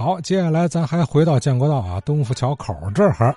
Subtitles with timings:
[0.00, 3.36] 好，接下来咱还回到建国道啊，东府桥口这儿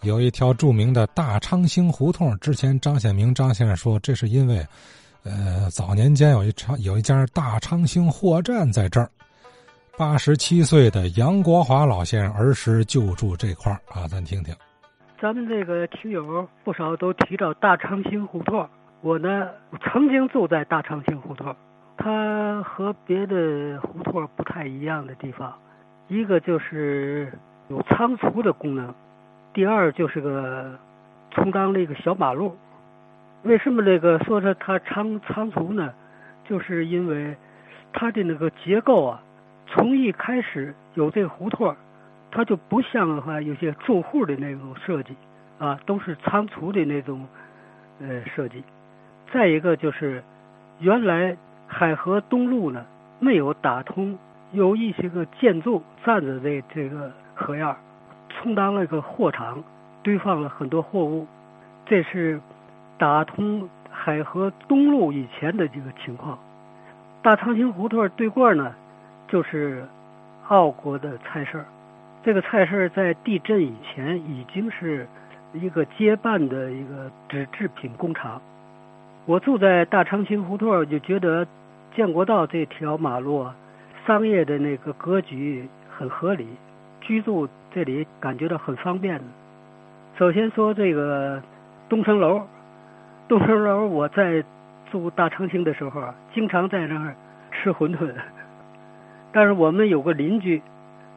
[0.00, 2.34] 有一条著名的大昌兴胡同。
[2.38, 4.66] 之前张显明张先生说，这是因为，
[5.22, 9.10] 呃，早年间有一场有一家大昌兴货站在这儿。
[9.98, 14.54] 八十七岁的杨国华老先生儿时就住这块儿啊，咱听听。
[15.20, 18.66] 咱们这个听友不少都提到大昌兴胡同，
[19.02, 19.46] 我呢
[19.84, 21.54] 曾经住在大昌兴胡同，
[21.98, 25.52] 它和别的胡同不太一样的地方。
[26.08, 27.30] 一个就是
[27.68, 28.94] 有仓储的功能，
[29.52, 30.78] 第二就是个
[31.30, 32.56] 充当了一个小马路。
[33.42, 35.92] 为什么这个说它它仓仓储呢？
[36.48, 37.36] 就是因为
[37.92, 39.22] 它的那个结构啊，
[39.66, 41.76] 从一开始有这个胡同，
[42.30, 45.14] 它就不像的话有些住户的那种设计
[45.58, 47.26] 啊，都是仓储的那种
[48.00, 48.64] 呃设计。
[49.30, 50.24] 再一个就是
[50.78, 51.36] 原来
[51.66, 52.86] 海河东路呢
[53.20, 54.18] 没有打通。
[54.52, 57.76] 有一些个建筑站着的这个河沿，
[58.30, 59.62] 充当了一个货场，
[60.02, 61.26] 堆放了很多货物。
[61.84, 62.40] 这是
[62.96, 66.38] 打通海河东路以前的这个情况。
[67.20, 68.74] 大长兴胡同对过呢，
[69.26, 69.86] 就是
[70.48, 71.64] 奥国的菜市。
[72.22, 75.06] 这个菜市在地震以前已经是
[75.52, 78.40] 一个街办的一个纸制品工厂。
[79.26, 81.46] 我住在大长兴胡同，就觉得
[81.94, 83.54] 建国道这条马路啊。
[84.08, 86.46] 商业的那个格局很合理，
[86.98, 89.20] 居住这里感觉到很方便。
[90.16, 91.42] 首先说这个
[91.90, 92.40] 东城楼，
[93.28, 94.42] 东城楼我在
[94.90, 97.14] 住大长兴的时候啊，经常在那儿
[97.52, 98.10] 吃馄饨。
[99.30, 100.62] 但是我们有个邻居，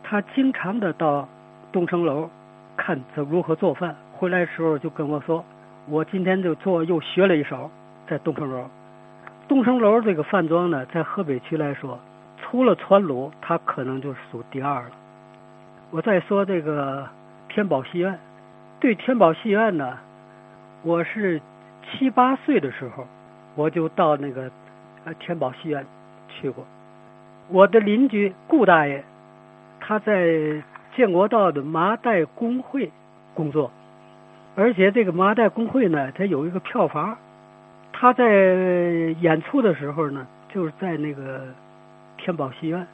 [0.03, 1.29] 他经常的到
[1.71, 2.29] 东城楼
[2.75, 5.41] 看怎如何做饭，回来的时候就跟我说
[5.87, 7.71] ：“我今天就做又学了一手，
[8.05, 8.65] 在东城楼。”
[9.47, 11.97] 东城楼这个饭庄呢，在河北区来说。
[12.51, 14.91] 除了川鲁，他可能就数第二了。
[15.89, 17.07] 我再说这个
[17.47, 18.19] 天宝戏院，
[18.77, 19.97] 对天宝戏院呢，
[20.83, 21.41] 我是
[21.81, 23.07] 七八岁的时候，
[23.55, 24.51] 我就到那个
[25.05, 25.85] 呃天宝戏院
[26.27, 26.65] 去过。
[27.47, 29.01] 我的邻居顾大爷，
[29.79, 30.61] 他在
[30.93, 32.91] 建国道的麻袋工会
[33.33, 33.71] 工作，
[34.57, 37.17] 而且这个麻袋工会呢，它有一个票房。
[37.93, 38.25] 他在
[39.21, 41.45] 演出的时候呢，就是在那个。
[42.23, 42.85] 天宝戏院，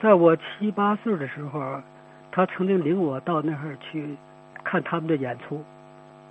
[0.00, 1.82] 在我七八岁的时候，
[2.30, 4.16] 他曾经领我到那儿去
[4.62, 5.64] 看他们的演出。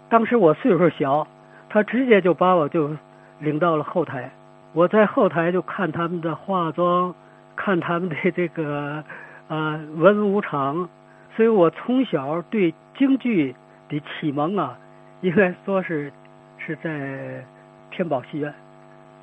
[0.07, 1.27] 当时我岁数小，
[1.69, 2.95] 他直接就把我就
[3.39, 4.31] 领到了后台。
[4.71, 7.13] 我在后台就看他们的化妆，
[7.57, 9.03] 看他们的这个
[9.49, 10.87] 啊文武场。
[11.35, 13.53] 所以我从小对京剧
[13.89, 14.77] 的启蒙啊，
[15.19, 16.13] 应该说是
[16.57, 17.43] 是在
[17.91, 18.53] 天宝戏院。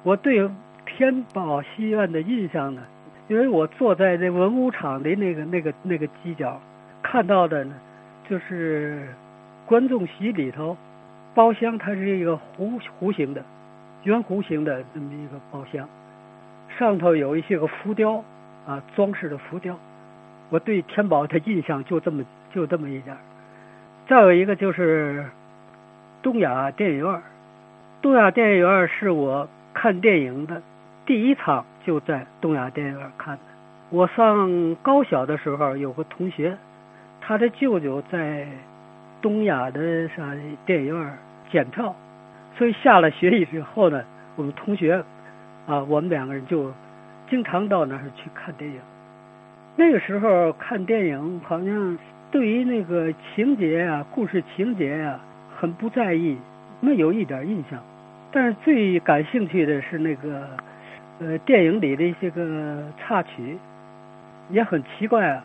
[0.02, 0.46] 我对。
[0.96, 2.82] 天宝戏院的印象呢？
[3.28, 6.60] 因为我坐在这文武场的那个、那个、那个犄角，
[7.02, 7.74] 看到的呢，
[8.28, 9.08] 就是
[9.64, 10.76] 观众席里头
[11.34, 13.42] 包厢，它是一个弧弧形的、
[14.02, 15.88] 圆弧形的这么一个包厢，
[16.78, 18.22] 上头有一些个浮雕
[18.66, 19.78] 啊，装饰的浮雕。
[20.50, 22.22] 我对天宝的印象就这么
[22.54, 23.16] 就这么一点。
[24.06, 25.24] 再有一个就是
[26.22, 27.22] 东亚电影院，
[28.02, 30.60] 东亚电影院是我看电影的。
[31.04, 33.42] 第一场就在东亚电影院看的。
[33.90, 36.56] 我上高小的时候，有个同学，
[37.20, 38.46] 他的舅舅在
[39.20, 40.32] 东亚的啥
[40.64, 41.18] 电影院
[41.50, 41.94] 检票，
[42.56, 44.04] 所以下了学以后呢，
[44.36, 45.02] 我们同学
[45.66, 46.72] 啊，我们两个人就
[47.28, 48.78] 经常到那儿去看电影。
[49.74, 51.98] 那个时候看电影，好像
[52.30, 55.18] 对于那个情节啊、故事情节啊，
[55.58, 56.38] 很不在意，
[56.80, 57.82] 没有一点印象。
[58.30, 60.48] 但是最感兴趣的是那个。
[61.24, 63.56] 呃，电影里的一些个插曲
[64.50, 65.44] 也很奇怪啊。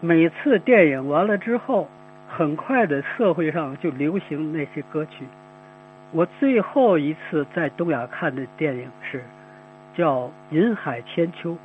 [0.00, 1.88] 每次电影完了之后，
[2.28, 5.24] 很快的社会上就流行那些歌曲。
[6.10, 9.22] 我最后一次在东亚看的电影是
[9.96, 11.50] 叫《银海千秋》。《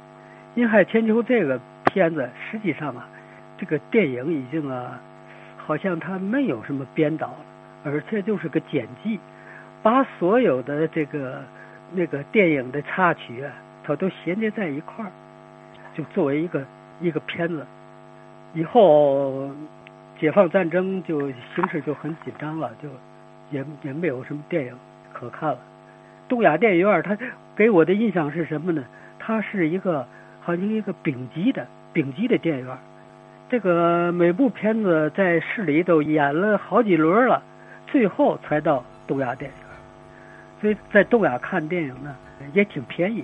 [0.54, 3.08] 银海千秋》这个片子实际上啊，
[3.58, 5.02] 这个电影已经啊，
[5.58, 7.34] 好像它没有什么编导，
[7.84, 9.20] 而且就是个剪辑，
[9.82, 11.42] 把所有的这个。
[11.94, 13.52] 那个电影的插曲啊，
[13.84, 15.12] 它都衔接在一块儿，
[15.96, 16.64] 就作为一个
[17.00, 17.66] 一个片子。
[18.54, 19.50] 以后
[20.20, 22.90] 解放战争就形势就很紧张了，就
[23.52, 24.74] 也也没有什么电影
[25.14, 25.60] 可看了。
[26.28, 27.18] 东亚电影院它
[27.56, 28.84] 给我的印象是什么呢？
[29.20, 30.06] 它是一个
[30.42, 32.78] 好像一个丙级的丙级的电影院。
[33.50, 37.42] 这个每部片子在市里都演了好几轮了，
[37.86, 39.67] 最后才到东亚电影。
[40.60, 42.16] 所以在豆芽看电影呢，
[42.54, 43.24] 也挺便宜。